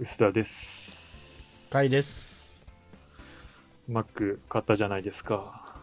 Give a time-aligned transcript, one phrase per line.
[0.00, 1.68] 薄田です。
[1.68, 2.64] 買いです。
[3.86, 5.76] Mac 買ったじゃないですか。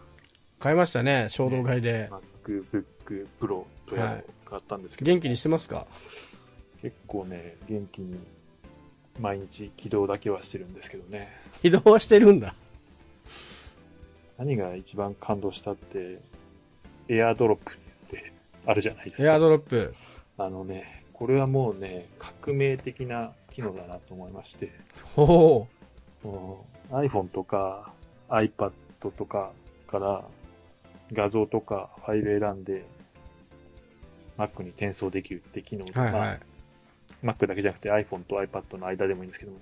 [0.59, 2.09] 買いましたね、衝動買いで。
[2.43, 5.85] MacBook Pro とやらはい買ったんですけど、元気にしてますか？
[6.81, 8.17] 結構ね、元気に
[9.19, 11.29] 毎日起動だけはしてるんですけどね。
[11.61, 12.55] 移動はしてるんだ。
[14.39, 16.17] 何が一番感動したって、
[17.07, 17.59] AirDrop っ
[18.09, 18.33] て
[18.65, 19.23] あるじゃないですか。
[19.25, 19.93] エアドロップ。
[20.39, 24.71] あのね、これはもうね、革命的な機能だなと思いまして、
[25.15, 25.67] おお
[26.21, 27.91] この iPhone とか
[28.29, 28.71] iPad
[29.01, 29.51] とか
[29.87, 30.23] から
[31.11, 32.85] 画像とかファイル選んで
[34.37, 36.39] Mac に転送できるって機能とか、はいはい。
[37.23, 39.57] Mac だけじゃなくて iPhone と iPad の間でもいいんですけども、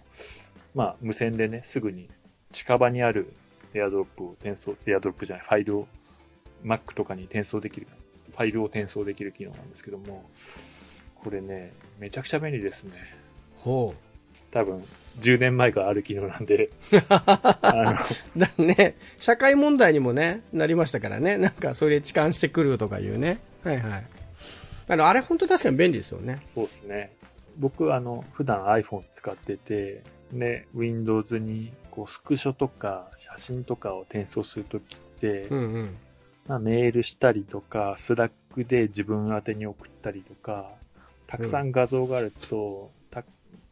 [0.73, 2.09] まあ無線でね、すぐに
[2.51, 3.31] 近場にある
[3.73, 5.87] AirDrop を転送、AirDrop じゃない、ファイルを
[6.65, 7.87] Mac とかに転送できる、
[8.31, 10.29] ファイルを転送できる機能なんですけども、
[11.23, 13.23] これね、めちゃくちゃ便利ですね。
[13.65, 13.95] ほ
[14.51, 14.83] 多分、
[15.21, 16.69] 10年前からある機能なんで、
[18.59, 21.37] ね、社会問題にもね、なりましたからね。
[21.37, 23.39] なんか、それで痴漢してくるとかいうね。
[23.63, 24.05] はいはい。
[24.87, 26.33] あの、あれ本当に確かに便利ですよね。
[26.33, 27.11] の、そうですね。
[27.57, 35.97] 僕、あの、普段 iPhone 使ってて、ね、Windows に、こう、スクショとか写真とかを転送するときって、うんうん。
[36.47, 40.69] まあ、メールしたりとか、 Slack で自分宛てに送ったりとか、
[41.25, 43.04] たくさん画像があると、た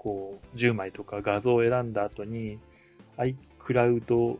[0.03, 2.59] こう、10枚とか画像を選んだ後に、
[3.17, 4.37] iCloud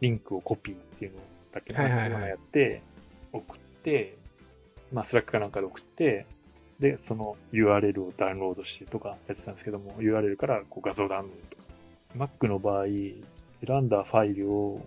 [0.00, 1.18] リンクをコピーっていうの
[1.52, 2.82] だけはいはいやって、
[3.32, 4.16] 送って、
[4.92, 6.26] まあ、 Slack かなんかで送って、
[6.80, 11.68] で、その URL をダウンロードしてとかやってたんですけども、URL からこう画像ダウンロードとか。
[12.16, 14.80] Mac の場合、選んだファイルを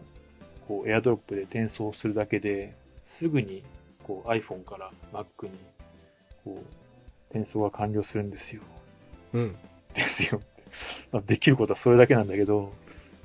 [0.68, 3.64] こう AirDrop で転送するだけで、すぐに
[4.04, 5.52] こう iPhone から Mac に
[6.44, 6.62] こう
[7.30, 8.62] 転送が完了するんですよ。
[9.34, 9.56] うん。
[9.94, 10.42] ですよ。
[11.12, 12.74] まあできることはそれだけなんだけど、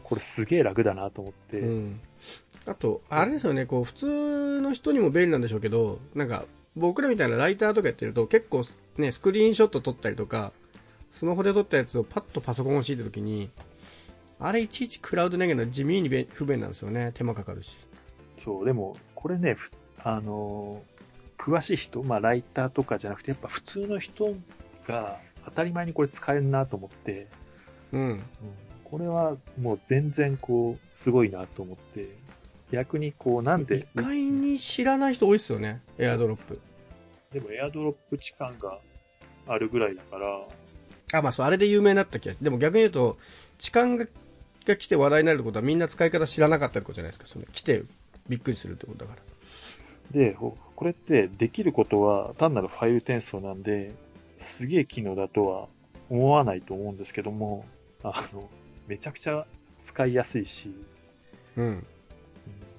[0.03, 2.01] これすげえ楽だなと思って、うん。
[2.67, 8.63] あと、あれですよね、こう、普通の人にも便利なんでしょうけど、なんか、僕らみたいなライターとかやってると、結構
[8.99, 10.53] ね、スクリーンショット撮ったりとか、
[11.11, 13.51] スマホで撮ったやつをパッとパソコンを敷いたときに、
[14.39, 17.13] あれいちいちクラウド投げるのは地味に便不便なんですよね。
[17.15, 17.79] 手間かかるし。
[18.45, 19.71] そう、でも、これね、ふ
[20.03, 20.97] あのー
[21.37, 24.35] 詳しい人、まあ、ライターとかじゃなくて、やっぱ普通の人
[24.89, 27.27] が当たり前にこれ使えるなと思って、
[27.93, 28.01] うん。
[28.01, 28.23] うん
[28.89, 32.09] これはもう全然こう、すごいなと思って、
[32.71, 35.81] 逆にこう、なんで意、外に知らない人多いっすよね。
[35.99, 36.61] エアドロップ。
[37.33, 38.79] でもエアドロップ置換が
[39.49, 40.41] あるぐらいだから、
[41.13, 43.19] あ、まあそう、あれで有名になった気がでも逆に言うと、
[43.59, 44.07] 痴漢が
[44.67, 47.27] が来て話題になるってことはみんな使い方知らなかったってことじゃないですか。
[47.27, 47.83] その来て
[48.29, 50.21] びっくりするってことだから。
[50.21, 53.93] で、ほこれってできることは単なるファイル転送なんで、
[54.57, 55.69] すげえ機能だとは
[56.09, 57.67] 思わないと思うんですけども、
[58.03, 58.49] あの、
[58.87, 59.47] めちゃくちゃ
[59.85, 60.75] 使いやすいし、
[61.57, 61.65] うん。
[61.65, 61.87] うん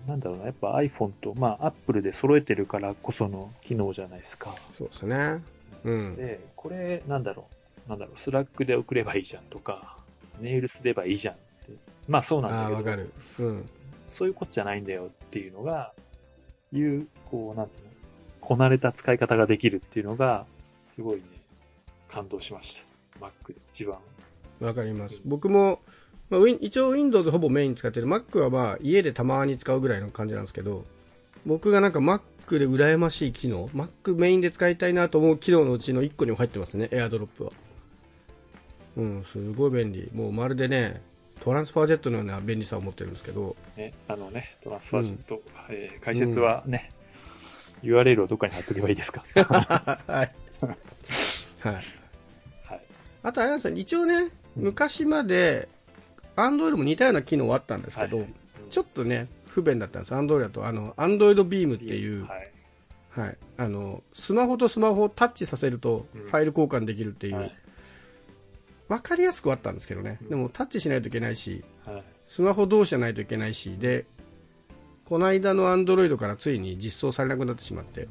[0.08, 4.56] なんだろうな、やっぱ iPhone と、まあ Apple で揃えてるからこその機能じゃないですか。
[4.72, 5.44] そうですね。
[5.84, 6.16] うん。
[6.16, 7.48] で、これ、なんだろ
[7.86, 9.98] う、なんだろう、 Slack で送ればいいじゃんとか、
[10.40, 11.44] メールすればいいじゃんって。
[12.08, 13.12] まあそうなんああ、だけど、わかる。
[13.40, 13.70] うん。
[14.08, 15.94] そういうことじゃないんだよっていうのが、
[16.72, 17.82] いう、こう、なんつうの、
[18.40, 20.46] こなれた使い方ができるっていうのが、
[20.96, 21.24] すごいね、
[22.18, 22.82] 感動しまし
[23.20, 23.26] た。
[23.26, 23.98] Mac で一番。
[24.60, 25.22] わかります。
[25.24, 25.82] 僕も、
[26.32, 30.84] まあ、ウィン一応 Windows ほぼメインに使ってる Mac はまあ家でたまに使うぐらいの感じなんですけど、
[31.46, 37.52] 僕がなんか Mac で羨ましい機能、Mac メインで使いたいなと思う機能のうちの1個にも入ってますね、AirDrop は。
[38.98, 40.10] うん、すごい便利。
[40.14, 41.02] もうまるでね、
[41.42, 46.92] トランスファージェットのような便利さを持ってるんですけど、ね、あのね、トランスファージェット、えー解説はね、
[47.84, 49.24] URL をどっかに貼っとけばいいですか？
[49.36, 50.36] はい。
[51.60, 51.97] はい。
[53.28, 53.32] はい。
[53.32, 55.68] あとあれなんですよ、一応ね、昔まで
[56.38, 58.34] Android も似たような機能はあったんですけど、はい
[58.70, 60.14] ちょっとね、不便だったんです。
[60.14, 62.52] Android だと、あの、Android Beam っていう、はい。
[63.12, 63.38] はい。
[63.58, 67.40] あの、スマホとスマホをタッチさせるとうんファイル交換できるっていう、わ、
[68.90, 69.02] はい。
[69.02, 70.18] かりやすくはあったんですけどね。
[70.22, 72.04] うんでもタッチしないといけないし、はい。
[72.26, 74.06] スマホ同士じゃないといけないし、で、
[75.06, 78.10] この間の Android からついに実装されなくなってしまって、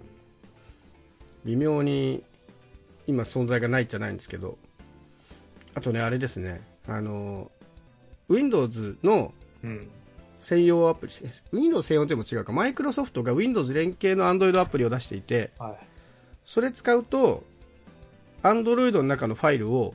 [1.44, 2.24] 微妙に
[3.06, 4.56] 今存在がないじゃないんですけど、
[5.76, 7.50] あとね、あれですね、あの、
[8.28, 9.32] Windows の
[9.62, 9.88] うん。
[10.40, 11.12] 専用アプリ、
[11.52, 15.76] Windows 専用でも違うか、マイクロソフトが Windows 連携の Android アプリを出していて、は
[16.44, 17.42] それ使うと、
[18.44, 19.94] Android の中のファイルを。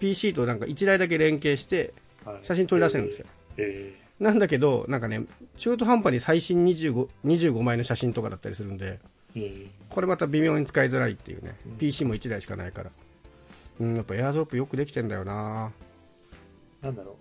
[0.00, 1.92] PC となんか1台だけ連携して
[2.24, 3.26] はい写真取り出せるんですよ。
[3.56, 5.24] えなんだけど、なんかね、
[5.58, 9.00] 中途半端に最新25、25枚の写真とかだったりするんで、
[9.90, 12.90] これまた微妙に使いづらいっていうねうん、PC も1台しかないから。
[13.80, 15.72] うん、やっぱエアドロップよくできてんだよな
[16.82, 17.16] なんだろ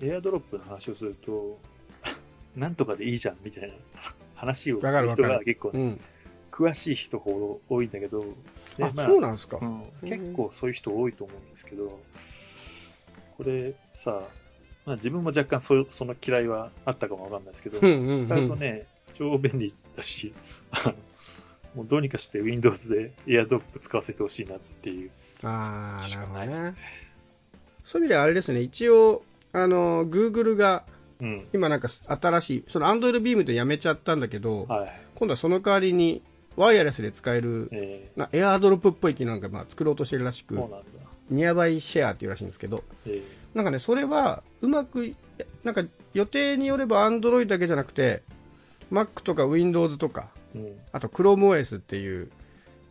[0.00, 1.58] う、エアドロップの話をすると、
[2.56, 3.74] なんとかでいいじゃんみたいな
[4.34, 6.00] 話をする人が結構、うん。
[6.50, 8.20] 詳しい人ほど多いんだけど、
[8.76, 9.58] であ、まあそうなんですか。
[9.60, 11.98] うん結構そういう人多いと思うんですけど、
[13.38, 14.22] これさ、
[14.84, 20.34] まあ、自分も若干そその嫌いはあったかもわかんないですけど、うんうんうん使うとね、超便利だし、
[21.74, 25.10] もうどうにかして Windows で AirDrop 使わせてほしいなっていう。
[25.42, 26.74] ああ、なるほどね。
[27.84, 29.22] そういう意味ではあれですね、一応、
[29.52, 30.84] あの、Google が
[31.22, 31.48] うん。
[31.54, 35.00] 今なんか新しい、その Android Beam でやめちゃったんだけど、はい。
[35.14, 36.20] 今度はその代わりに
[36.56, 40.84] ワイヤレスで使える、えなエアドロップっぽい機能がまあ作ろうとしてるらしー、く。
[41.30, 43.22] ニアバイシェアっていうらしいんですけど、えー、
[43.54, 45.14] なんかね、それはうまく、
[45.62, 48.22] なんか予定によれば Android だけじゃなくて、
[48.90, 50.76] Mac とか Windows とか、うん。
[50.90, 52.30] あと ChromeOS っていう、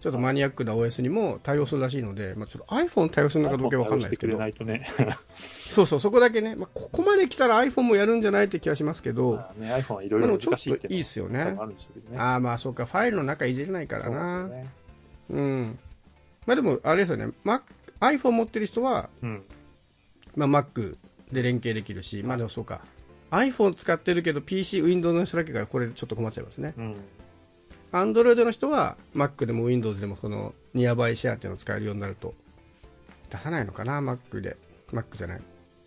[0.01, 4.91] ちょっとマニアックな OS にも対応するらしいので、まあ、ちょっと iPhone 対応するのかどうかわかんないですけどね。
[5.69, 11.77] そうそう、そこだけね、まあ、ここまで来たら iPhone もやるんじゃないって気がしますけど、まあね、iPhone はいろいろ難しいっていいっすよねあね。
[12.17, 14.17] ああまあそうか、ファイルの中いじれないからな。
[14.17, 14.69] なんですよね。
[15.29, 15.79] うん。
[16.47, 17.61] まあでも、あれですよね、Mac、
[17.99, 19.43] iPhone 持ってる人は、うん。
[20.35, 20.97] まあ、Mac
[21.31, 22.81] で連携できるし、まあでもそうか、
[23.29, 26.73] iPhone 使ってるけど PC、Windows の人だけがこれちょっと困っちゃいますね。
[26.75, 26.95] うん。
[27.91, 32.33] Android の人は Mac でも Windows でもこのニアバイシェアっていうのを使えるようになると、
[33.29, 34.57] 出さないのかな、Mac で。
[34.91, 35.41] Mac じゃない。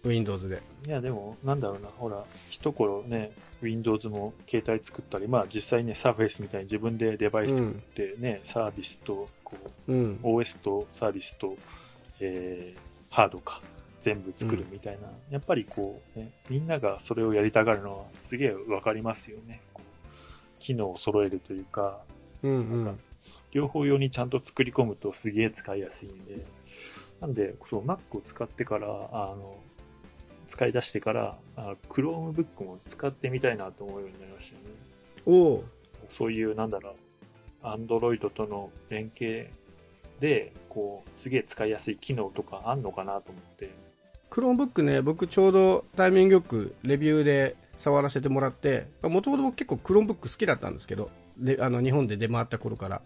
[0.05, 0.63] Windows で。
[0.87, 9.57] いや、でも、なんだろうな、ほら、一頃ね、Windows も携帯作ったり、まあ実際ね、Surface みたいに自分でデバイス作ってね、サービスと、こ
[9.89, 10.21] うん。
[10.23, 11.57] う、OS とサービスと、
[12.21, 13.63] えー、ハードか、
[14.03, 19.63] 全部作るみたいな、やっぱりこう、ね、みんながそれをやりたがるのは、すげえわかりますよね。
[20.65, 22.01] 機能を揃えるというか、
[22.43, 22.57] うんう
[22.89, 22.99] ん。
[23.53, 26.45] 両方用にちゃんと作り込むとすげえ使いやすいんで、
[27.21, 29.59] なんで、そう Mac を使ってから、あの、
[30.49, 34.71] 使い出してから、あ Chromebook も使ってみたいなと思うようになりましたよね。
[35.27, 35.65] おう
[36.11, 36.97] そういう、なんだろ
[37.63, 39.51] う、Android との連携
[40.21, 43.71] で、こう、すげえ使いやすい機能とかあんのかなと思って、
[44.31, 53.03] Chromebook ね、僕ちょうどタイミングよくレビューで触らせてもらって、もともと結構 Chromebook 好きだったんですけど、であの日本で出回った頃から。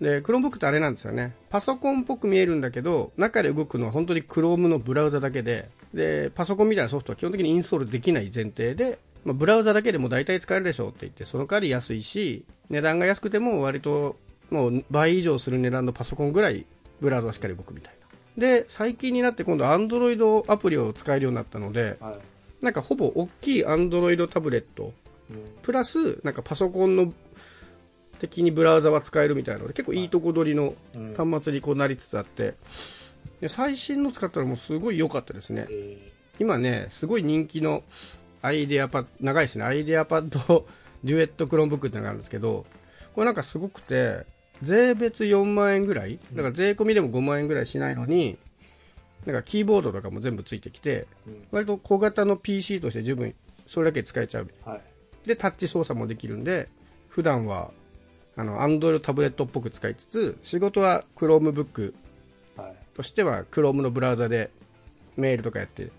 [0.00, 1.34] で、Chromebook ってあれなんですよね。
[1.50, 14.16] パソコンっぽく見えるんだけど、中で動くのは本当に Chrome のブラウザだけで、で、パソコンみたいなソフトは基本的にインストールできない前提で、まあ、ブラウザだけでも大体使えるでしょうって言って、その代わり安いし、値段が安くても割と
[14.50, 16.66] もう倍以上する値段のパソコンぐらい
[17.00, 17.98] ブラウザしっかり動くみたいな。
[18.40, 22.18] で、最近になって今度 Android アプリを使えるようになったので、はい。
[22.60, 24.92] なんかほぼ大きい Android タブレット、
[25.30, 25.36] うん。
[25.62, 27.12] プラス、なんかパソコンの
[28.18, 31.14] 的にブラウザは使えるみたいなので、結構いいとこ取りのうん。
[31.14, 32.54] 端末にこうなりつつあって、
[33.40, 35.66] で最新の使ったらもうすごい良かったですね。
[35.70, 37.82] え今ね、すごい人気の
[38.42, 40.66] IdeaPad、長いですね、 IdeaPad Duet
[41.04, 42.66] Chromebook っていうのがあるんですけど、
[43.14, 44.24] これなんかすごくて、
[44.62, 48.38] 税別4万円ぐらい、だから税込みでも5万円ぐらいしないのに、
[49.26, 53.34] なんかキーボードとかも全部ついてきて、ーうん割と小型の PC として十分
[53.66, 54.50] それだけ使えちゃう。
[54.64, 54.80] はい。
[55.26, 56.68] で、タッチ操作もできるんで、
[57.08, 57.70] 普段は、
[58.36, 61.92] あの、Android タブレットっぽく使いつつ、仕事は Chromebook
[62.56, 62.76] はい。
[62.94, 64.50] としては Chrome のブラウザで
[65.16, 65.90] メールとかやって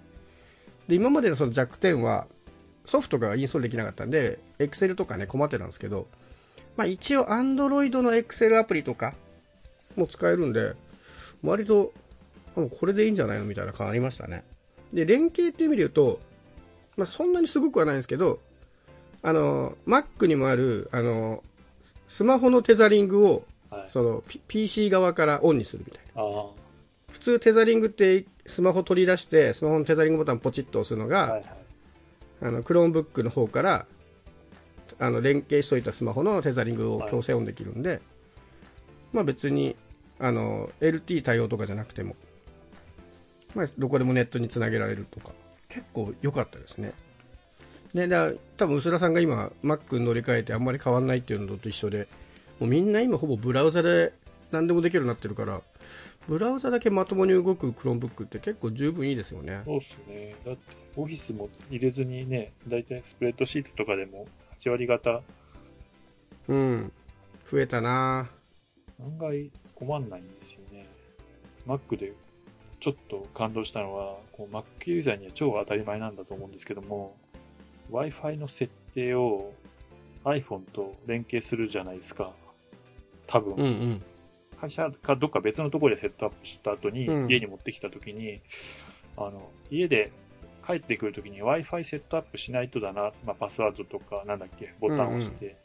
[0.87, 2.27] で今までのその弱点は
[2.85, 6.07] ソフトがインストールできなかったんで Excel とかね困ってたんですけど、
[6.75, 9.13] まあ、一応 Android の Excel アプリとか
[9.95, 10.73] も使えるんで
[11.43, 11.93] 割と
[12.59, 14.43] もうこれでいいんじゃないのみたいな感ありましたね
[14.93, 16.19] で連携っていう意味で言うと、
[16.97, 18.39] まあ、そんなにすごくはないんですけど
[19.21, 21.43] あの Mac にもあるあの
[22.07, 23.89] スマホのテザリングをはい。
[23.91, 26.23] その P- PC 側からオンにするみたいな。
[27.11, 31.45] 普通テザリングってスマホ取り出してスマホのテザリングボタンポチッと押すのが、はいはい。
[32.41, 33.85] あの Chromebook の方から
[34.97, 38.01] あの連携しといたスマホのテザリングを強制オンできるんで、
[39.11, 39.75] まあ別に
[40.19, 42.15] あの LT 対応とかじゃなくても、
[43.55, 45.31] まあ、どこでもネットにつなげられるとか。
[45.69, 46.93] 結構良かったですね。
[47.93, 52.07] でだ多分薄田さんが今 Mac に乗り換えてあんまり変わんないっていうのと一緒で
[52.59, 54.13] もうみんな今ほぼブラウザで
[54.51, 55.61] 何でもできるようになってるから
[56.27, 59.61] ブラウザだけまともに動く Chromebook って結構十分いいですよね。
[59.65, 60.35] そうっすね。
[60.45, 60.61] だって、
[60.95, 64.27] オフィスも入れずにね、だいたいスプレッドシートとかでも
[64.59, 65.23] 8割方、
[66.47, 66.91] うん。
[67.51, 68.29] 増えたな。
[68.99, 70.85] 案外困んないんですよね。
[71.65, 72.13] Mac で
[72.79, 77.15] ちょっと感動したのは、こう Mac ユーザーには超当たり前なんだと思うんですけども、
[77.91, 79.53] Wi-Fi の設定を
[80.23, 82.31] iPhone と連携するじゃないですか。
[83.27, 83.53] 多分。
[83.55, 84.03] うんうん
[84.59, 88.41] 会社かどっか別のところでセットアップした後に、うん家に持ってきた時に、
[89.15, 90.11] あの、家で
[90.67, 95.55] 帰ってくる時に Wi-Fi セットアップしないとだな、まあ、パスワードとか、なんだっけ、ボタンを押して、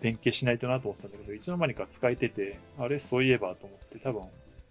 [0.00, 4.22] 連携しないとなと思ってたんだけど、いつの間にか使えてて、あれ、そういえばと思って、多分、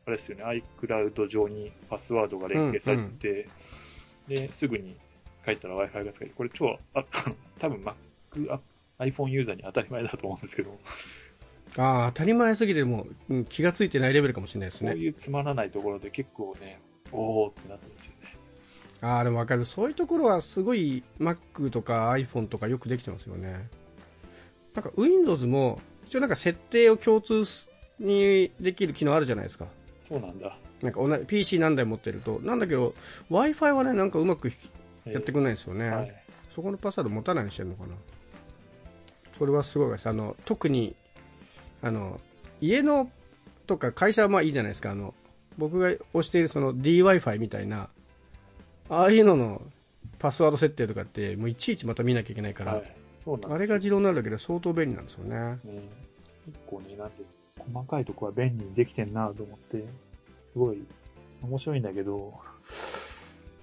[0.05, 3.45] あれですよね、iCloud 上にパスワードが連携されて
[4.27, 4.95] て、で、すぐに
[5.45, 6.33] 帰ったら Wi-Fi が使える。
[6.35, 7.93] これ超、ああの多分 Mac、
[8.53, 8.59] あ
[8.99, 10.77] iPhone ユーザーに当たり前だと思うんですけど、
[11.77, 14.91] ああ、当たり前すぎてもう、うん気がついてないレベルかもしれないですね。
[14.91, 16.79] そういうつまらないところで結構ね、
[17.11, 18.33] おーってなったんですよね。
[19.01, 19.65] ああ、でもわかる。
[19.65, 23.69] そういうところはすごい Mac とか iPhone とかよくできてますよね。
[24.73, 27.43] なんか Windows も、一応なんか設定を共通
[27.99, 29.67] にできる機能あるじゃないですか。
[30.09, 30.57] そうなんだ。
[30.81, 32.39] なんか同じ PC 何台持ってると。
[32.41, 32.95] なんだけど、
[33.29, 35.89] Wi-Fi はね、なんかうまくえーやってくれないんですよね。
[35.89, 36.23] はい。
[36.53, 37.89] そこのパスワード持たないようにしてるのかな。
[39.37, 40.07] それはすごいです。
[40.07, 40.95] あの、特に、
[41.81, 42.19] あの、
[42.59, 43.09] 家の
[43.67, 44.91] とか会社はまあいいじゃないですか。
[44.91, 45.13] あの、
[45.57, 47.89] 僕が推しているその DWi-Fi みたいな、
[48.89, 49.61] ああいうのの
[50.17, 52.93] パスワード設定とかって、もういちいちまた見なきゃいけないから、はい。
[53.49, 55.35] あれが自動になるだけで相当便利なんですよね。
[55.35, 55.59] ね、
[56.45, 57.23] 結構ね、なんて、
[57.73, 59.77] 細かいとこは便利にできてんなと思って、
[60.53, 60.81] すごい
[61.43, 62.33] 面白いんだけど、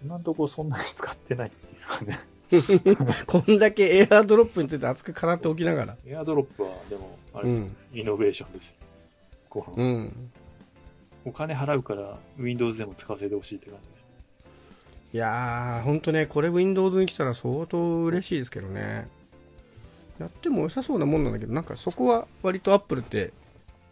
[0.04, 2.20] 今んとこそんなに使ってないっていうのはね、
[3.26, 5.96] こんだけエアドロップについて熱く語っておきながら。
[6.06, 7.76] エアドロップはでも、あれ、うん。
[7.92, 8.74] イノベーションです。
[9.48, 10.30] このうん。
[11.24, 13.96] お金払うから Windows でも使わせてほしいって感じです。
[15.14, 19.08] いやー、ほんとね、これ Windows に来たら相当嬉しいですけどね。
[20.18, 23.32] やっても良さそうなもんなんだけど、なんかそこは割と Apple って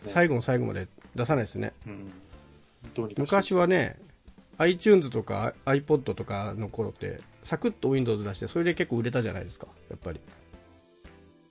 [0.07, 1.73] 最後の最後まで出さないですね。
[1.87, 2.13] うん。
[3.17, 3.99] 昔はね、
[4.59, 10.21] iTunes とか iPod とかの頃って、サクッと Windows 出して、それで結構売れたじゃないですか、やっぱり。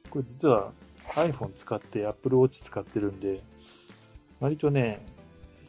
[0.09, 0.71] これ実は
[1.09, 3.41] iPhone 使って Apple Watch 使ってるんで、
[4.39, 5.05] 割とね、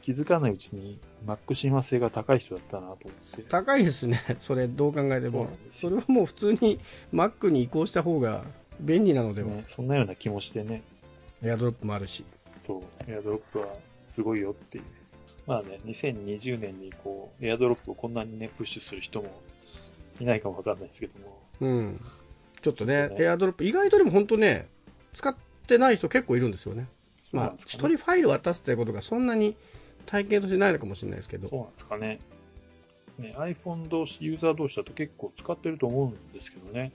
[0.02, 3.42] 気づかないうちに Mac 親和性が高い人だったなと思って。
[3.44, 6.78] 高いですね、それどう考えてもそれはもう普通に
[7.12, 8.44] Mac に移行した方が
[8.80, 9.48] 便利なのでは。
[9.48, 10.82] ね、そんなような気もしてね、
[11.42, 12.24] エアドロップもあるし。
[12.66, 13.68] そう、エアドロップは
[14.08, 14.84] すごいよっていう。
[15.46, 19.30] まあね、2020年にこう、エアドロップをこんなにね、プッシュする人も
[20.20, 22.00] いないかもわかんないですけども、うん。
[22.62, 24.68] ちょっとね、ねエアドロップ、意外とでも本当ね、
[25.12, 26.88] 使ってない人結構いるんですよね。
[27.32, 29.56] まあ人ファイル渡すってことがそんなに
[30.06, 31.48] 体験としてないのかもしれないですけど。
[31.48, 32.18] そうなんですかね。
[33.18, 36.92] ね、iPhone 同士、ユーザー同士だと結構使ってると思うんですけどね。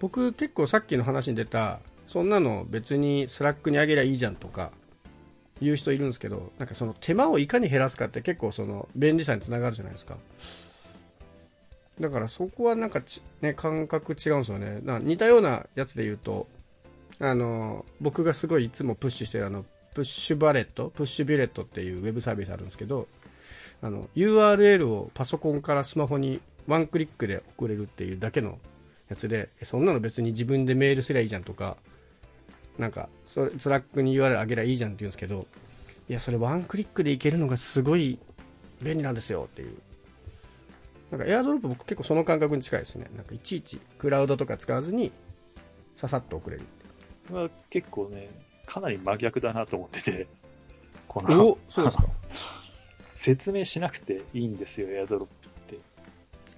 [0.00, 4.72] 僕結構さっきの話に出た、そんなの別に Slack にあげりゃいいじゃんとか、
[5.60, 10.16] 言う人いるんですけど、なんかその手間をいかに減らすかって結構その便利さにつながるじゃないですか。
[12.00, 13.00] だからそこはなんか、
[13.42, 14.80] ね、感覚違うんですよね。
[14.82, 16.48] な似たようなやつで言うと、
[17.20, 19.64] あの、僕がすごいいつもプッシュしてるあの、
[19.94, 23.06] Pushbullet、Pushbullet っていうウェブサービスあるんですけど、
[23.82, 28.58] あの、URL をパソコンからスマホにワンクリックで送れるっていうだけの
[29.08, 31.76] やつで、そんなの別に自分でメールすりゃいいじゃんとか、
[32.78, 35.46] なんか、それ、 Slack に URL あげりゃいいじゃんって言うんですけど、
[36.08, 38.18] いや、それワンクリックでいけるのがすごい
[38.82, 39.76] 便利なんですよっていう。
[41.10, 43.10] なんか、 AirDrop 僕結構その感覚に近いですね。
[43.16, 45.12] なんか、いちいちクラウドとか使わずに、
[45.96, 46.62] ささっと送れる。
[47.28, 48.30] これは結構ね、
[48.66, 50.26] かなり真逆だなと思ってて、
[51.08, 52.04] このおそうですか。
[53.12, 55.39] 説明しなくていいんですよ、エアドロップ。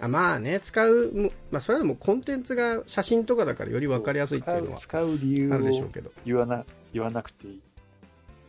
[0.02, 6.11] あまあね、使う、もまあ、それでもコンテンツが写真とかだからより分かりやすいっていうのは使う使う理由あるでしょをうけど。
[6.26, 7.61] 言わな言わなくていい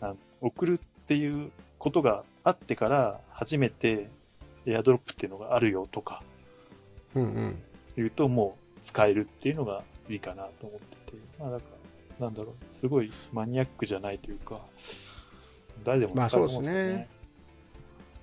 [0.01, 0.15] あ。
[0.41, 4.09] 送るっていうことがあってから、初めて
[4.65, 6.23] エアドロップっていうのがあるよとか
[7.13, 7.63] うんうん。
[7.97, 11.17] 言うと、もう使えるっていうのがいいかなと思ってて。
[11.39, 11.65] まあ、だか
[12.19, 14.59] ら、なんだろう、すごいマニアックじゃないというか、
[15.83, 17.09] 誰でもまあ使えるもんそうですね。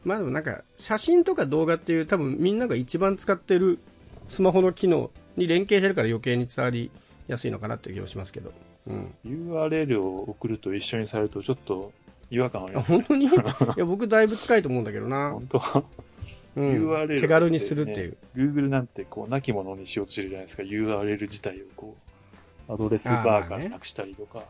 [0.05, 3.79] まあでもなんか、写真とか動画っていう多分みんなが一番使ってる
[4.29, 6.91] スマホの機能に連携してるから余計に伝わり
[7.27, 8.53] やすいのかなっていう気もしますけど。
[8.87, 9.15] うん。
[9.27, 11.93] URL を送ると一緒にされるとちょっと
[12.31, 12.89] 違和感ありあ、ます。
[12.89, 13.27] 本当に？
[13.29, 13.31] い
[13.77, 15.33] や、僕だいぶ近いと思うんだけどな。
[15.33, 15.85] 本当は
[16.57, 16.91] うん。
[16.91, 18.17] URL 手軽にするっていう。
[18.37, 20.63] Google なんてこう、なきものにしようとしてるじゃないですか。
[20.63, 21.97] URL 自体をこ
[22.69, 24.45] う、アドレスバーあーなくしたりとか。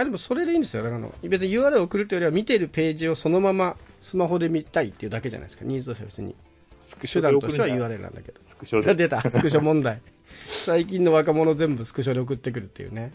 [0.00, 0.86] あ、でもそれでいいんですよ。
[0.86, 5.64] あの別に URL を送るというよりは見てるページをそのままスマホで見たいっていうだけじゃないですか。
[5.64, 6.36] ニーズとしては別に。
[7.12, 8.40] 手段としては URL なんだけど。
[8.48, 8.94] スクショで。
[8.96, 10.00] 出た、スクショ問題。
[10.64, 13.12] 最近の若者全部スクショで送ってくるっていうね。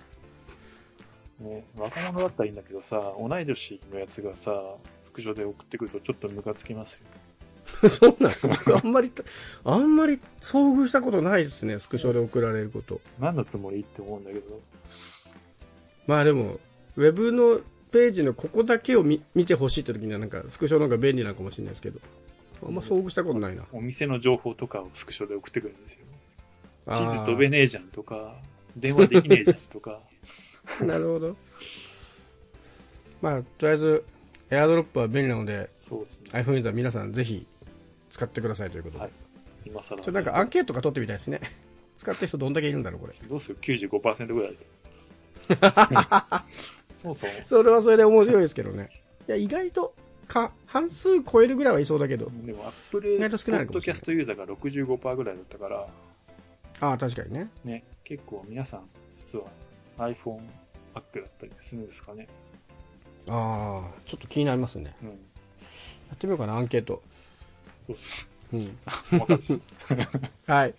[1.40, 4.52] ね、若者だったらいいんだけどさ、同い年のやつがさ、
[5.04, 6.98] スクショで送ってくるとちょっとムカつきますよ。
[7.90, 8.50] そうなんですか？
[8.50, 9.12] 僕あんまり、
[9.64, 13.00] あんまり遭遇したことないですね、スクショで送られること。
[13.20, 13.80] 何のつもり？
[13.82, 14.60] って思うんだけど。
[16.08, 16.60] まあでも、
[16.96, 17.60] ウェブの
[17.92, 22.00] ページのここだけを見見てほしいって時にはなんかスクショの方が便利なのかもしれないですけど
[22.66, 26.00] あんま遭遇したことないなお店の情報とかをスクショで送ってくるんですよ。
[26.92, 28.36] 地図飛べねえじゃんとか、
[28.76, 30.00] 電話できねえじゃんとか。
[30.82, 31.36] なるほど
[33.22, 34.04] まあとりあえず
[34.50, 36.30] エアドロップは便利なのでそうですね。
[36.32, 37.46] iPhone ユーザー皆さんぜひ
[38.10, 39.12] 使ってくださいということで、はい
[39.66, 39.96] 今更。
[39.98, 41.42] ちょっとなんかアンケートとか取ってみたいですね
[41.98, 44.58] 使ってる人どんだけいるんだろうこれどうする ?95% ぐらいで。
[47.04, 48.90] そもそも、それはそれで面白いですけどね。
[49.28, 49.94] いや意外と
[50.28, 52.32] か半数超えるぐらいはいそうだけど。
[52.46, 55.88] でも Apple 意外と少ないのポッドキャストユーザーが65%ぐらいだったから、
[56.80, 57.50] ああ確かにね。
[57.66, 59.46] ね、結構皆さん、実は
[59.98, 60.40] iPhone、
[60.96, 62.28] Mac だったりするんですかね。
[63.28, 64.96] ああちょっと気になりますね。
[65.02, 65.10] うん。
[65.10, 65.16] や
[66.16, 67.02] ってみようかなアンケート。
[67.88, 68.30] そうっす。
[68.54, 68.78] うん。
[70.48, 70.74] はい。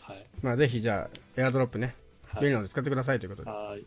[0.00, 0.24] はい。
[0.42, 1.94] まあぜひじゃあエアドロップね。
[2.26, 2.42] はい。
[2.42, 3.50] 便利なので使ってくださいということで。
[3.50, 3.86] はい。